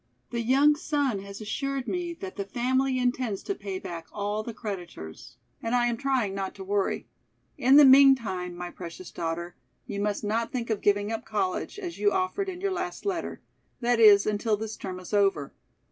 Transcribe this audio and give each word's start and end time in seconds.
The 0.31 0.41
young 0.41 0.75
son 0.75 1.19
has 1.19 1.41
assured 1.41 1.87
me 1.87 2.15
that 2.15 2.35
the 2.35 2.43
family 2.43 2.97
intends 2.97 3.43
to 3.43 3.53
pay 3.53 3.77
back 3.77 4.07
all 4.11 4.41
the 4.41 4.51
creditors, 4.51 5.37
and 5.61 5.75
I 5.75 5.85
am 5.85 5.95
trying 5.95 6.33
not 6.33 6.55
to 6.55 6.63
worry. 6.63 7.07
In 7.55 7.75
the 7.75 7.85
meantime, 7.85 8.55
my 8.55 8.71
precious 8.71 9.11
daughter, 9.11 9.55
you 9.85 10.01
must 10.01 10.23
not 10.23 10.51
think 10.51 10.71
of 10.71 10.81
giving 10.81 11.11
up 11.11 11.23
college, 11.23 11.77
as 11.77 11.99
you 11.99 12.11
offered 12.11 12.49
in 12.49 12.61
your 12.61 12.71
last 12.71 13.05
letter; 13.05 13.43
that 13.81 13.99
is, 13.99 14.25
until 14.25 14.57
this 14.57 14.75
term 14.75 14.99
is 14.99 15.13
over. 15.13 15.53